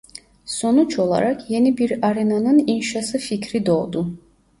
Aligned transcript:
Sonuç 0.45 0.99
olarak 0.99 1.49
yeni 1.49 1.77
bir 1.77 2.05
arenanın 2.07 2.63
inşası 2.67 3.17
fikri 3.17 3.65
doğdu. 3.65 4.17